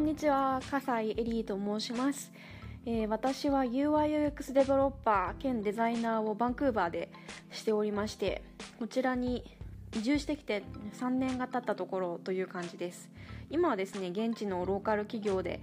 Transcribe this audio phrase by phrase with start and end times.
[0.00, 2.32] こんにちは、笠井エリーと申します。
[2.86, 7.12] えー、私は UIUX デベロッパー兼デザイナーをバンクーバーで
[7.50, 8.42] しておりまして
[8.78, 9.44] こちらに
[9.94, 10.62] 移住してきて
[10.98, 13.10] 3年が経ったところという感じです
[13.50, 15.60] 今はですね現地のローカル企業で、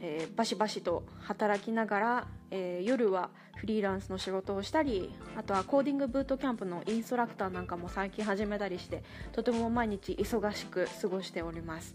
[0.00, 11.94] えー、バシバシと働きながら、えー、夜はフリーランスの仕事をしたりあとはコーディングブートキャンプのインストラクターなんかも最近始めたりしてとても毎日忙しく過ごしております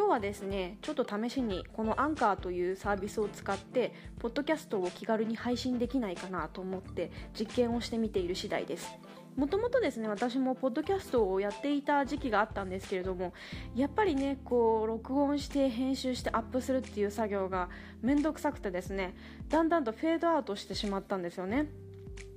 [0.00, 8.90] 今日はですねちょっと試しにこのアンカーというサービスを使ってポッドキャストを気軽に配信できないかなと思って実験をしてみている次第です。
[9.36, 13.34] もともとですね私もポッドキャストをやっていた時期があったんですけれども
[13.76, 17.68] やっぱりねこう録音して編集してアップするっていう作業が
[18.00, 19.14] 面倒くさくてですね
[19.50, 21.66] だんだんとフェードアウトしてしまったんですよね。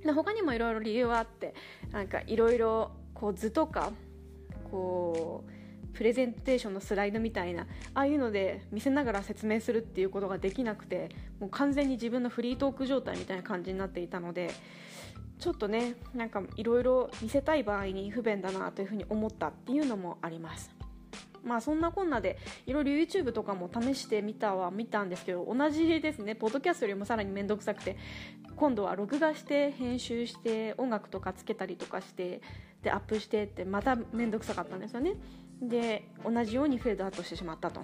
[0.04, 1.54] で他にもいろいろ理由はあって
[1.92, 2.90] なんかいろいろ
[3.34, 3.90] 図とか
[4.70, 5.53] こう
[5.94, 14.50] プレゼンテーションのスライドみたいなああいうので見せながら説明するっていうことができなくてもう完全に自分のフリートーク状態みたいな感じになっていたので
[15.38, 20.74] ちょっとねなんかいろいろ見せたい場合に不便だなというふうに思ったっていうのもあります。
[21.44, 26.34] まあそんなこんなでいろいろ YouTube とかも試してみたは見たんですけど同じですね。
[26.34, 27.96] ポッドキャストよりもさらに面倒くさくて
[28.56, 32.40] 今度は録画して編集して音楽とかつけたりとかして
[32.82, 35.14] でアップしてってまた面倒くさかったんですよね。
[35.60, 37.82] で同じようにフェードアウトしてしまったと。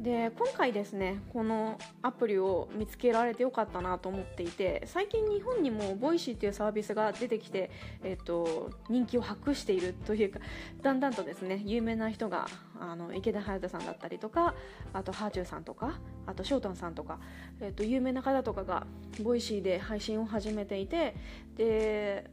[0.00, 7.70] で今回ですねこのアプリを見つけられてよかったなと思っていて最近日本にも Voicy というサービスが出てきて、
[8.02, 10.40] えっと、人気を博しているというか
[10.80, 12.48] だんだんとですね有名な人が
[12.80, 14.54] あの池田隼人さんだったりとか
[14.94, 17.18] あとはあちゅうさんとかあと翔太さんとか、
[17.60, 18.86] えっと、有名な方とかが
[19.22, 21.14] Voicy で配信を始めていて
[21.58, 22.30] で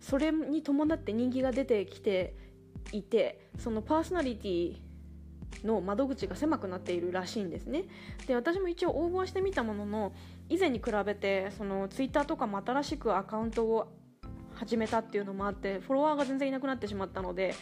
[0.00, 2.34] それに伴って人気が出てきて
[2.92, 4.76] いてそのパーソナリティ
[5.64, 7.84] の窓口が狭くなっているらしいんですね。
[8.26, 10.12] で私も一応応募はしてみたものの
[10.48, 13.92] 以前に比べてそのツイッターとかも新しくアカウントを
[14.54, 17.54] 始めたっていうのもあってフォロワーが全然いなくなってしまったので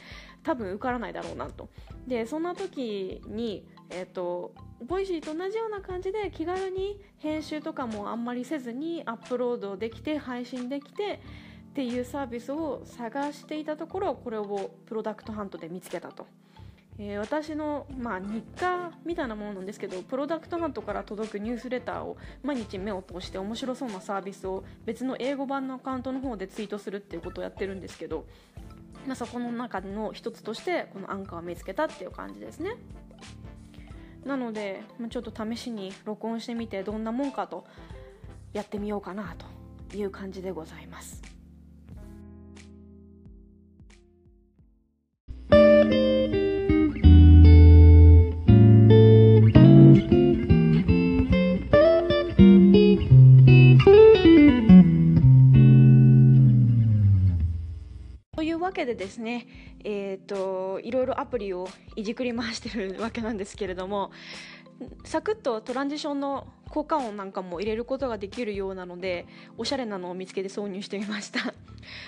[0.44, 1.68] 多分受からないだろうなと。
[2.06, 4.54] でそんな時にえっ、ー、と
[4.86, 11.20] Voicy と同じような感じで気軽に編集とかもあんまりせずにアップロードできて配信できて
[11.74, 16.24] っていうサービスを探していたところこれを Product Hunt で見つけたと。
[17.00, 28.26] えー、私の、まあ、日課みたいなものなんですけど Product Hunt から届くニュースレターを毎日目を通して面白そうなサービスを別の英語版のアカウントの方でツイートするっていうことをやってるんですけど、
[29.08, 32.76] まあ、そこの中の一つとしてこのアンカーを見つけたっていう感じですね
[34.24, 37.66] なので、ちょっと試しに録音してみてどんなもんかと
[38.52, 39.34] やってみようかな
[39.90, 41.33] という感じでございます
[58.64, 59.46] わけでですね、
[59.84, 64.10] えーと、いろいろアプリをいじくり回してるわけなんですけれども
[65.04, 69.26] サクッとトランジションの効果音なんかも入れることができるようなので
[69.56, 71.54] おしゃれなのを見つけて挿入してみました。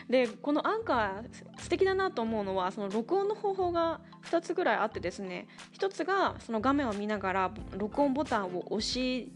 [0.09, 5.47] でこのアンカー素敵だなと思うのはその録音の方法が2つぐらいあってですね
[5.79, 9.31] 1つがその画面を見ながら録音ボタンを押し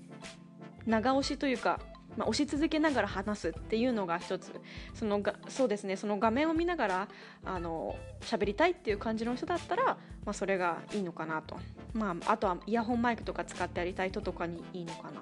[0.86, 1.78] 長押しというか
[2.16, 4.52] まあ、押し続けながら話すっていうのが一つ。
[4.94, 5.96] そのがそうですね。
[5.96, 7.08] その画面を見ながら
[7.44, 11.56] あの喋りたいっていう感じの人だったら、まあ、それがいいのかなと、
[11.92, 15.20] まあ、あとはイヤホンマイクとか使ってやりたい人とかにいいのかな。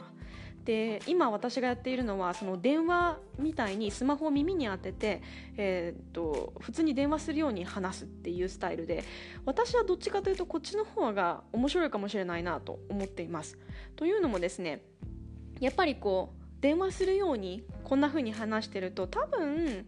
[0.69, 5.23] で今私がやっているのはその電話みたいにスマホを耳に当てて、
[5.57, 9.03] えー、っと普通に電話するように話すっていうスタイルで
[9.47, 13.57] 私はどっちかというとこっちの方が面白いかもしれないなと思っています。
[13.97, 14.83] というのもですね
[15.59, 19.87] やっぱりこう電話するようにこんな風に話してると多分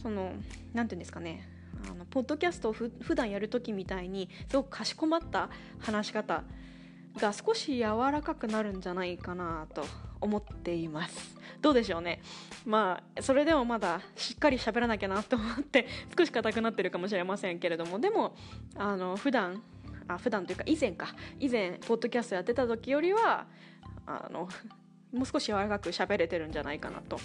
[0.00, 0.32] その
[0.72, 1.48] 何て言うんですかね
[1.90, 5.48] あのポッドキャストをふ普段やる時みたいにすごくかしこまった
[5.78, 6.42] 話し方
[7.18, 9.84] が少し柔らかくなるんじゃないかなと
[10.20, 11.36] 思っています。
[11.60, 12.20] どうでしょうね。
[12.64, 17.98] まあそれでもまだしっかり喋らなきゃなと思って少し硬くなってるかもしれませんけれども。
[17.98, 18.36] でも
[18.76, 19.62] あの普段
[20.06, 21.14] あ普段というか以前か。
[21.38, 23.46] 以前ポッドキャストやってた時よりは
[24.06, 24.48] あの
[25.12, 27.18] もう少し柔らかく喋れてるんじゃないかなと。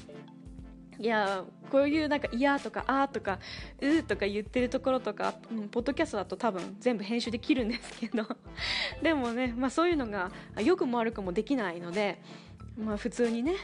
[1.00, 3.40] いやこういうなんか「いや」とか「あ」とか
[3.82, 8.26] 「う」とか言ってるところとか、うん、ポッドキャストだと多分全部編集できるんですけど。
[9.02, 10.32] でもね、まあ、そういうのが
[10.64, 12.22] 良くも悪くもできないので、
[12.78, 13.56] まあ、普通にね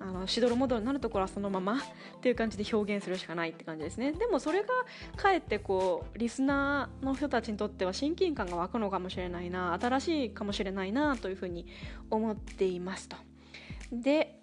[0.00, 1.80] あのしどろもどろになるところはそのままっ
[2.20, 4.12] ていう感じで表現するしかないって感じですね。
[4.12, 4.68] でもそれが
[5.16, 11.66] かえってこうリスナーの人たちにとっては親近感が湧くのかもしれないな新しいかもしれないなというふうに
[12.10, 13.16] 思っていますと。
[13.92, 14.42] で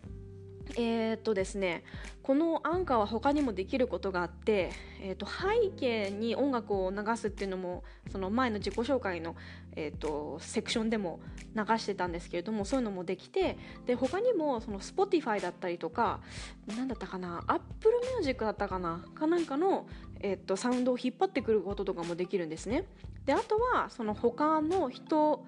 [0.78, 1.84] えー、っとですね
[2.22, 9.36] このアンカーは他にもできることがあって、えー、と背景に音楽を流すっていうのもその前の自己紹介の、
[9.76, 11.20] えー、とセクションでも
[11.56, 13.58] 流してたんですけれどもそういうのもできて
[13.88, 16.20] で他にもその Spotify だったりとか
[16.68, 19.88] 何だったかな Apple Music だったかなかなんかの、
[20.20, 22.86] えー、とサウンドを引っ張ってくることとかもできるんですね。
[23.26, 25.46] であとはその他の人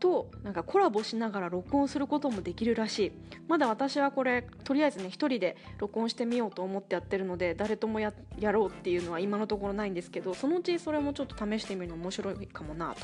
[0.00, 3.12] となんかコラボしながら録音することもできるらしい。
[3.46, 13.00] まだ私はこれとりあえずね1人で録音してみようと思ってやってるので誰ともやろうっていうのは今のところないんですけどそのうちそれもちょっと試してみるの面白いかもなと。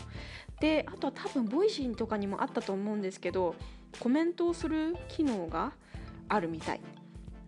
[0.61, 3.55] であとは多分 Voicy とかにもあったと思うんですけど
[4.01, 5.73] コメントをする機能が
[6.29, 6.81] あるみたい。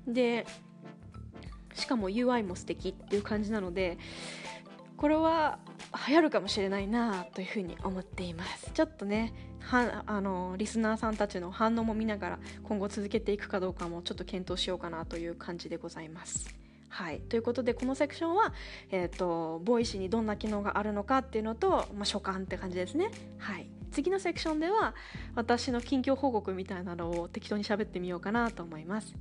[0.06, 0.46] で
[1.74, 3.98] しかも UI も素敵っていう感じなので
[4.96, 5.58] これは
[6.06, 16.54] 流行るかもしれないなというふうに思っていますちょっとねはあのリスナーさんたちの反応も見ながら今後続けていくかどうかもちょっと検討しようかなという感じでございます
[16.90, 18.52] はい、ということでこのセクションは、
[18.90, 23.10] えーと、 Voicy にどんな機能があるのかっていうのと、まあ、所感って感じですね。
[23.38, 24.94] はい、次のセクションでは
[25.34, 29.14] 私の近況報告みたいなのを適当に喋ってみようかなと思います。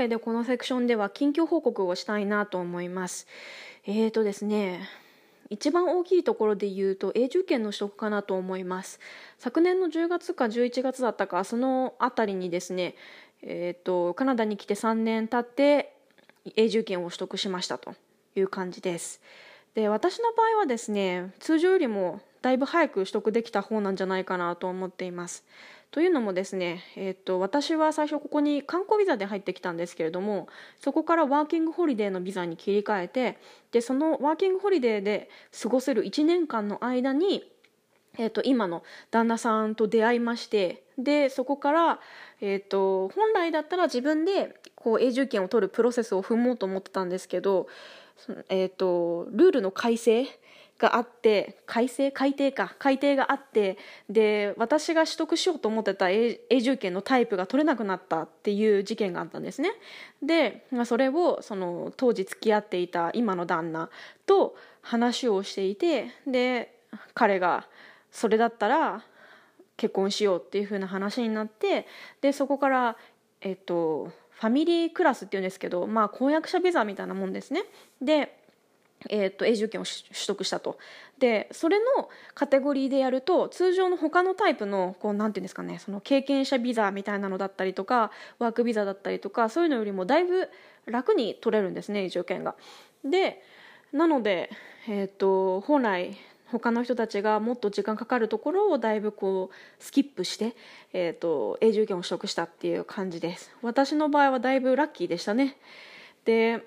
[0.00, 3.26] けでこのセクションでは近況報告をしたいなと思います。
[3.86, 4.88] えーとですね、
[5.50, 8.98] 一番大きいところで言うと永住権の取得かなと思います。
[9.38, 12.94] 昨年の10月か11月だったかそのあたりにですね、
[13.42, 15.92] えーと、カナダに来て3年経って
[16.56, 17.94] 永住権を取得しましたと
[18.36, 19.20] いう感じです。
[19.74, 25.44] で私の場合はですね通常よりもだいぶ早く取得できた方なんじゃないかなと思っています。
[25.90, 30.48] というのもですね、えーと、私は最初ここに観光ビザで入ってきたんですけれども
[30.80, 33.38] そこからワーキングホリデーのビザに切り替えて
[33.72, 35.28] でそのワーキングホリデーで
[35.60, 37.44] 過ごせる1年間の間に、
[38.18, 42.00] えーと、今の旦那さんと出会いましてでそこから、
[42.40, 47.66] えーと、本来だったら自分でこう永住権を取るプロセスを踏もうと思ってたんですけど、
[48.48, 50.28] えー、とルールの改正
[50.80, 52.74] があって改正改定か。
[52.78, 53.76] 改定があって
[54.08, 59.70] で私が取得しようと思ってた永住権のタイプが取れなくなったっていう事件があったんですね。
[60.22, 63.90] で、まあ、それをその当時付き合っていた今の旦那
[64.26, 66.74] と話をしていてで
[67.14, 67.68] 彼が
[68.10, 69.04] それだったら
[69.76, 71.86] 結婚しようっていう風な話になって
[72.20, 72.96] でそこから
[73.40, 77.62] えっとファミリークラスっていうんですけどまあ婚約者ビザみたいなもんですね。
[78.00, 78.39] で
[79.08, 80.78] えーと、永住権を取得したと。
[81.18, 90.48] でそれのカテゴリーでやると通常の他のタイプのこうなんていうんですかねその経験者ビザみたいなのだったりとかワークビザだったりとかそういうのよりもだいぶ
[90.86, 92.54] 楽に取れるんですね永住権が。
[93.04, 93.42] で
[93.92, 94.50] なので、
[94.88, 96.16] えーと、本来
[96.46, 100.54] 他の人たちがもっと時間かかるところをだいぶこうスキップして、
[100.92, 103.54] えーと永住権を取得したっていう感じです。
[103.62, 105.56] 私の場合はだいぶラッキーでしたね。
[106.24, 106.64] で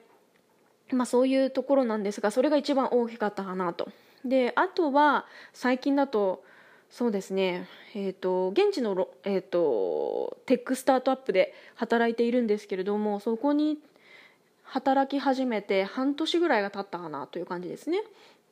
[0.92, 3.90] まあ、そういうところなんですがそれが一番大きかったかなと。
[4.26, 6.44] であとは最近だと
[6.90, 13.80] そうですね、えーと、現地の、えーと、テックスタートアップで働いているんですけれどもそこに
[14.64, 18.04] 働き始めて半年ぐらいが経ったかなという感じですね。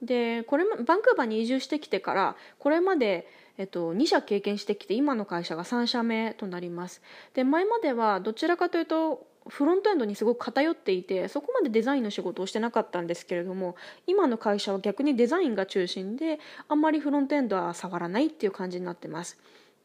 [0.02, 3.28] でこれバンクーバーに移住してきてからこれまで、
[3.60, 7.04] えっと、2社経験してきて今の会社が3社目となります
[7.36, 19.38] で前まではどちらかというとフロントエンドにすごく偏っていてそこまでデザインの仕事をしてなかったんですけれども今の会社は逆にデザインが中心であんまりフロントエンドは触らないっていう感じになってます。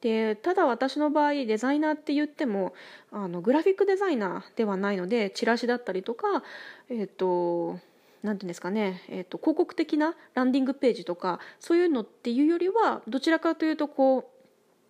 [0.02, 2.74] でただ私の場合デザイナーって言っても
[3.10, 6.42] あのグラフィックデザイナーではないのでチラシだったりとか
[6.90, 7.78] えっ、と
[8.22, 14.30] なんていうんですかね、えーと、広告的なランディングページとかそういうのっていうよりはどちらかというとこ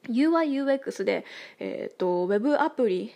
[0.08, 1.24] う UIUX で、
[1.58, 3.12] えーと、ウェブアプリ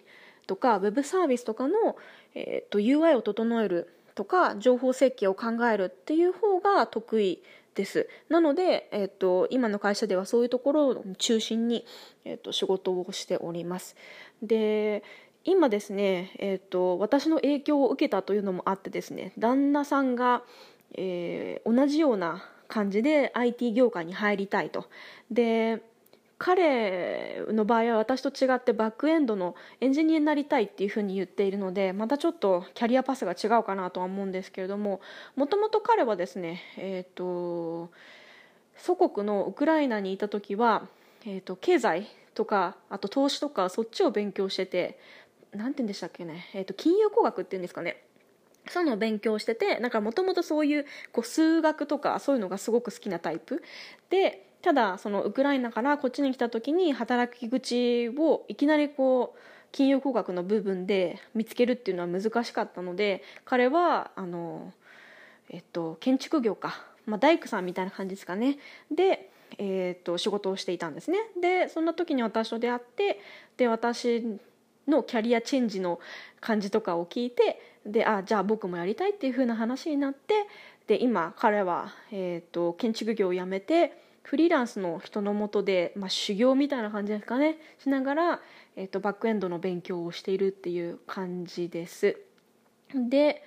[0.50, 1.96] とかウェブサービスとかの、
[2.34, 7.40] えーと、UI を整えるとか情報設計を考えるっていう方が得意
[7.76, 8.08] です。
[8.28, 11.86] なので、えーと、今の会社ではそういうところを中心に、
[12.24, 13.94] えーと、仕事をしております。
[14.42, 15.04] で
[15.44, 20.42] 今ですね、えーと、私の影響を受けたというのもあってですね旦那さんが、
[20.94, 24.86] えー、同じような感じで IT 業界に入りたいと。
[25.30, 25.80] で
[26.42, 35.02] 彼の場合は私と違ってバックエンドのエンジニアになりたいっていうふうに言っているのでまたちょっとキャリアパスが違うかなとは思うんですけれども
[35.36, 37.90] もともと彼はですねえっ、ー、と
[38.78, 40.88] 祖国のウクライナにいた時は、
[41.26, 44.98] えーと、経済とかあと投資とかそっちを勉強してて
[45.52, 48.02] 何て言うんでしたっけね、えーと、金融工学っていうんですかね。
[48.70, 53.62] そういうのを勉強しててなんかもともとそういうこう数学とかそういうのがすごく好きなタイプ。
[54.08, 59.38] でただそのウクライナからこっちに来た時に働き口をいきなりこう
[59.72, 64.72] 金融工学の部分で見つけるっていうのは難しかったので彼はあの、
[65.48, 68.58] えっと、建築業かまあ、大工さんみたいな感じですかね。
[68.90, 71.18] で、えー、と仕事をしていたんですね。
[71.40, 73.20] でそんな時に私と出会って
[73.56, 74.38] で私
[74.86, 75.98] のキャリアチェンジの
[76.40, 80.46] 感じとかを聞いてであじゃあ僕もやりたいっていう風な話になって
[80.86, 87.58] で今彼は、えーと、建築業を辞めてフリーランスの人のもとで、まあ、修行みたいな感じですかね。
[87.78, 88.40] しながら、
[88.76, 92.16] えーとバックエンドの勉強をしているっていう感じです。
[92.94, 93.42] で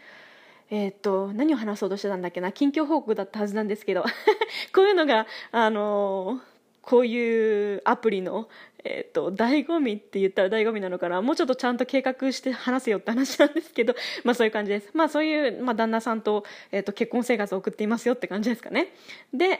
[0.69, 2.51] えー、っと何を話そうとしてたんだっけな。
[2.51, 4.03] 近況報告だったはずなんですけど。
[4.75, 8.49] こういうのがあのー、こういうアプリの、
[8.83, 11.21] えー、っと醍醐味って言ったら醍醐味なのかな。
[11.21, 13.95] もうちょっとちゃんと計画して話せよって話なんですけど。
[14.25, 14.89] まあそういう感じです。
[14.93, 18.93] まあそういう、まあ、旦那さんと,、えっと結婚生活を送っていますよって感じですかね。
[19.33, 19.59] で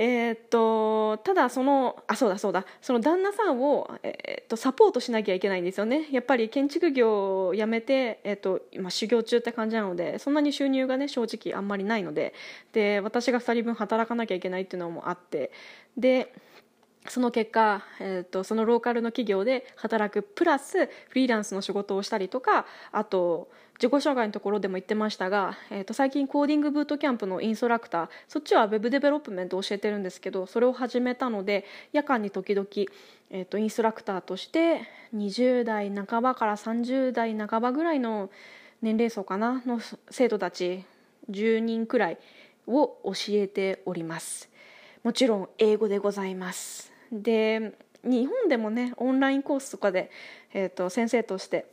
[0.00, 2.64] えー、っとただそのあそうだそうだ。
[2.80, 6.06] その旦那さんを、えー、っとサポートしなきゃいけないんですよね。
[6.12, 12.32] やっぱり建築業を辞めて、えー、っと今修行中って感じなのでそんなに収入がね正直あんまりないので。
[12.72, 15.50] で私が2人分働かなきゃいけないっていうのもあって。
[15.96, 16.32] で
[17.08, 23.48] その結果、えーと、そのローカルの企業で働くプラスフリーランスの仕事をしたりとかあと
[23.78, 32.66] 自己紹介のところでも言ってましたが、えーと、最近 coding bootcamp のインストラクターそっちは web development を教えてるんですけどそれを始めたので夜間に時々、
[33.30, 34.82] えー、とインストラクターとして
[35.14, 38.30] 20代半ばから30代半ばぐらいの
[38.82, 40.84] 年齢層かなの生徒たち
[41.30, 42.18] 10人くらい
[42.66, 44.48] を教えております。
[45.02, 46.97] もちろん英語でございます。
[47.12, 47.74] で
[48.04, 50.10] 日本でもねオンラインコースとかで、
[50.52, 51.66] えーと、先生として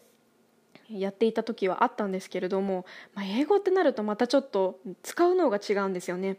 [0.89, 6.38] やっていた時はあったんですけれども、まあ、英語ってなるとまたちょっと使うのが違うんですよね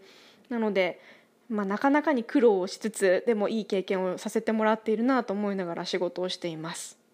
[0.48, 1.00] なので、
[1.48, 7.05] まあ、なかなかに苦労をしつつでもいい経験をさせてもらっているなと思いながら仕事をしています。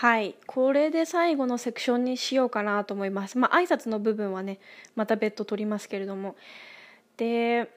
[0.00, 0.34] はい。
[0.46, 3.36] これで最後のセクションにしようかなと思います。
[3.36, 4.58] まあ挨拶の部分はね
[4.96, 6.36] また別途取りますけれども。
[7.18, 7.70] で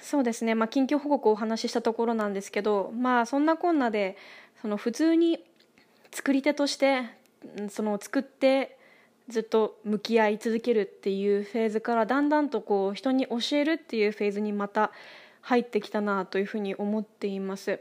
[0.00, 0.54] そうですね。
[0.54, 4.16] まあ近況報告をお話ししたところなんですけどまあそんなこんなで
[4.62, 5.44] その普通に
[6.12, 7.10] 作り手として
[7.68, 8.78] その作って
[9.28, 14.92] ずっと向き合い続けるっていうフェーズからだんだんとこう人に教えるっていうフェーズにまた
[15.42, 17.80] 入ってきたなというふうに思っています。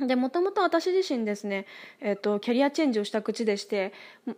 [0.00, 1.66] でもともと私自身ですね、
[2.00, 3.92] えーと、キャリアチェンジをした口でして、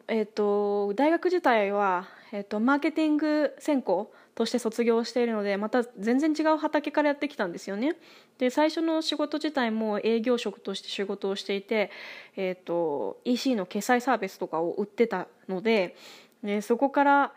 [0.09, 7.95] えーと、大学自体は、えーと、マーケティング専攻として卒業しているのでまた全然違う畑からやってきたんですよね。
[8.39, 11.93] で最初の仕事自体も営業職として仕事をしていて、
[12.37, 15.95] えー、と EC の決済サービスとかを売ってたので
[16.43, 17.33] でそこから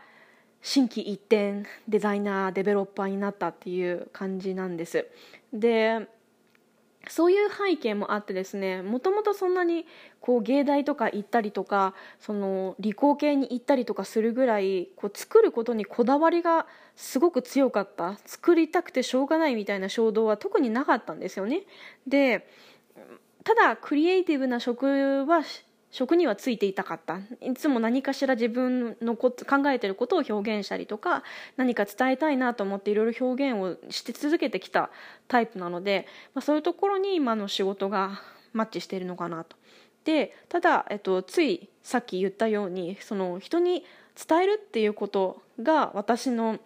[0.64, 5.06] 心機一転デザイナーデベロッパーになったっていう感じなんです。
[5.54, 6.08] で
[7.10, 9.86] そういう背景もあってですねもともとそんなに
[10.20, 21.64] こう芸大とか行ったりとかその理工系に行ったりとかするぐらいこう作ることにこだわりがすごく強かった作りたくてしょうがないみたいな衝動は特になかったんですよね。
[22.08, 22.48] で
[23.44, 25.42] ただクリエイティブな職は
[25.92, 31.24] 職にはついていたかったいつも何かしら自分のこ考えてることを表現したりとか
[31.56, 34.90] 何か伝えたいなと思っていろいろ表現をして続けてきた
[35.28, 38.22] タイプなので、まあ、そういうところに今の仕事が
[38.54, 39.56] マッチしているのかなと。
[40.04, 43.84] でただ、えっと、ついさっき言ったようにその人に
[44.28, 46.60] 伝えるっていうことが私の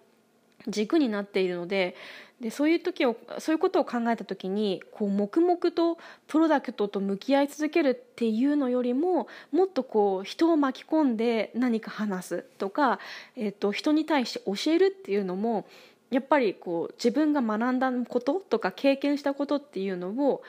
[0.67, 1.95] 軸になっているので
[2.41, 12.99] でそういう時をそういうことを考えた時にこう黙々とプロダクトと向き合い続けるっていうのよりももっとこう人を巻き込んで何か話すとか、
[13.35, 15.67] えー、と人に対して教えるっていうのも
[16.09, 20.41] やっぱりこう自分が学んだこととか経験したことっていうのを、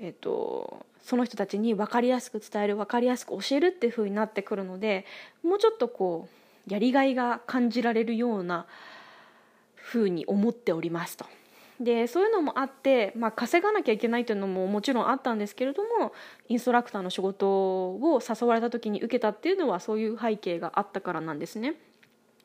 [0.00, 5.04] えー、とその人たちに分かりやすく伝える分かりやすく教えるっていうふうになってくるので
[5.42, 6.28] もうちょっとこ
[6.68, 8.66] うやりがいが感じられるような
[9.92, 11.26] ふうに思っておりますと。
[11.78, 16.12] でそういうのもあって、まあ、稼がなきゃいけないというのももちろんあったんですけれども
[16.48, 21.74] インストラクターの仕事を誘われた時に受けたっていうのはそういう背景があったからなんですね。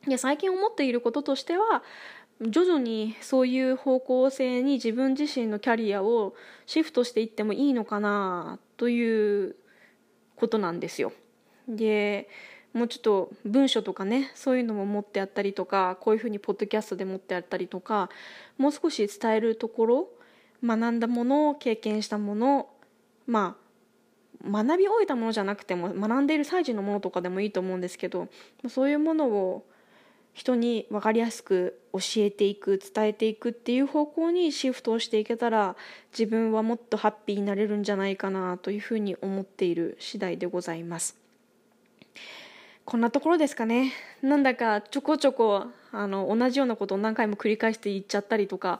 [0.07, 1.83] で最近思っていることとしては
[2.41, 6.33] 徐々にそういう方向性に自分自身のキャリアを
[6.65, 9.55] シフトしていってもいいのかなという
[10.35, 11.13] ことなんですよ。
[11.67, 12.27] で
[12.73, 18.09] もうちょっと文書とかねそういうのも持ってあったりとかこういうふうにポッドキャストで持ってあったりとか
[18.57, 20.09] もう少し伝えるところ
[20.63, 22.69] 学んだもの経験したもの
[23.25, 23.67] まあ
[24.49, 28.27] 学び終えたものじゃなくても学んでいる最中のものとかでもいいと思うんですけど
[28.69, 29.65] そういうものを
[30.33, 35.75] 人に分かりやすく教えていく伝えていくっていう方向にシフトをしていけたら
[36.11, 41.26] 自分はもっとハッピーになれるんじゃないかなというふうに思っている次第でございます。
[42.87, 43.91] こんなところですかね。
[44.21, 48.79] なんだかちょこちょこあの同じようなことを何回も繰り返して言っちゃったりとか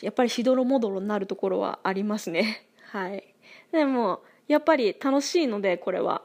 [0.00, 2.66] やっぱりしどろもどろになるところはありますね。
[2.90, 3.22] はい。
[3.70, 6.22] でもやっぱり楽しいのでこれは。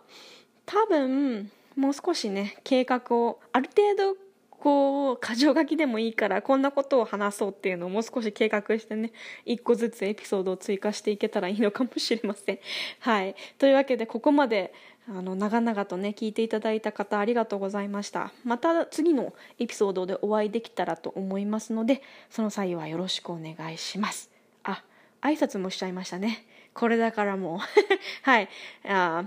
[0.65, 4.17] 多分もう少しね計画をある程度
[4.49, 9.11] こう箇条書きでもいいからこんなことを話そうっていうのをもう少し計画してね
[9.43, 12.59] 一個ずつエピソードを追加していけたらいいのかもしれません。
[12.99, 14.73] はい、というわけでここまで
[15.09, 18.31] あの長々とね聞いていただいた方ありがとうございました。
[18.43, 24.29] また次のエピソードでお会いできたらと思いますのでその際はよろしくお願いします。
[24.63, 24.83] あ
[25.21, 26.45] 挨拶もしちゃいましたね。
[26.73, 27.59] これだからもう。
[28.23, 28.49] はい。
[28.87, 29.25] あ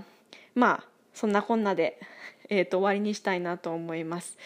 [0.55, 1.99] まあそんなこんなで、
[2.49, 4.37] えーと終わりにしたいなと思います。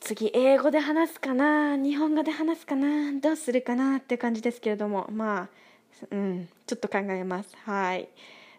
[0.00, 1.76] 次英語で話すかな？
[1.76, 3.12] 日本語で話すかな？
[3.20, 5.06] どうするかなって感じですけれども。
[5.10, 5.48] まあ
[6.10, 7.56] うんちょっと考えます。
[7.64, 8.08] はい。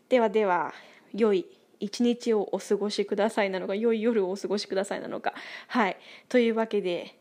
[0.09, 0.73] ではでは
[1.13, 1.45] 良い
[1.81, 5.33] 一日をお過ごしくださいなのか良い夜をお過ごしくださいなのか。
[5.67, 5.97] はい。
[6.29, 7.17] というわけで、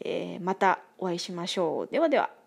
[0.00, 1.88] えー、またお会いしましょう。
[1.88, 2.37] ではでは。